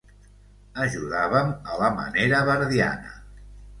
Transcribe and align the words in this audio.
Ajudàvem 0.85 1.53
a 1.73 1.77
la 1.83 1.91
manera 2.01 2.43
verdiana. 2.51 3.17